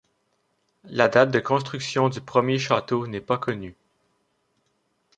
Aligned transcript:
La 0.85 1.09
date 1.09 1.29
de 1.29 1.37
construction 1.37 2.09
du 2.09 2.21
premier 2.21 2.57
château 2.57 3.05
n'est 3.05 3.21
pas 3.21 3.37
connu. 3.37 3.75